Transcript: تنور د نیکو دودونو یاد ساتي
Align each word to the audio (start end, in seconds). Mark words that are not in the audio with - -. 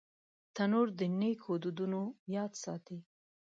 تنور 0.55 0.87
د 0.99 1.01
نیکو 1.19 1.51
دودونو 1.63 2.01
یاد 2.35 2.51
ساتي 2.63 2.97